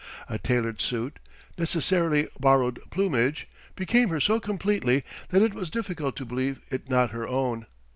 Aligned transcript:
A 0.27 0.39
tailored 0.39 0.81
suit, 0.81 1.19
necessarily 1.59 2.27
borrowed 2.39 2.79
plumage, 2.89 3.47
became 3.75 4.09
her 4.09 4.19
so 4.19 4.39
completely 4.39 5.03
that 5.29 5.43
it 5.43 5.53
was 5.53 5.69
difficult 5.69 6.15
to 6.15 6.25
believe 6.25 6.59
it 6.71 6.89
not 6.89 7.11
her 7.11 7.27
own. 7.27 7.67